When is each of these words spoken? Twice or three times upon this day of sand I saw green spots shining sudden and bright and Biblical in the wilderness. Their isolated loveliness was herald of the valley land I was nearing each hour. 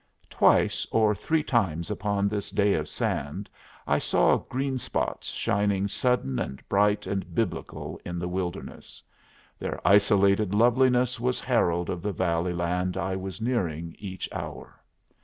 Twice 0.31 0.87
or 0.91 1.13
three 1.13 1.43
times 1.43 1.91
upon 1.91 2.27
this 2.27 2.49
day 2.49 2.73
of 2.73 2.89
sand 2.89 3.47
I 3.85 3.99
saw 3.99 4.37
green 4.37 4.79
spots 4.79 5.27
shining 5.29 5.87
sudden 5.87 6.39
and 6.39 6.67
bright 6.67 7.05
and 7.05 7.35
Biblical 7.35 7.99
in 8.03 8.17
the 8.17 8.27
wilderness. 8.27 9.03
Their 9.59 9.79
isolated 9.87 10.55
loveliness 10.55 11.19
was 11.19 11.39
herald 11.39 11.87
of 11.91 12.01
the 12.01 12.13
valley 12.13 12.53
land 12.53 12.97
I 12.97 13.15
was 13.15 13.39
nearing 13.41 13.95
each 13.99 14.27
hour. 14.31 14.81